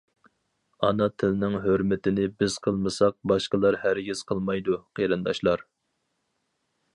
[0.85, 5.65] ئانا تىلنىڭ ھۆرمىتىنى بىز قىلمىساق باشقىلار ھەرگىز قىلمايدۇ قېرىنداشلار!